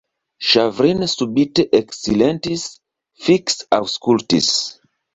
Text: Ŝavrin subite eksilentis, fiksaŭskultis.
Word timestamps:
Ŝavrin 0.51 1.05
subite 1.11 1.67
eksilentis, 1.81 2.67
fiksaŭskultis. 3.29 4.53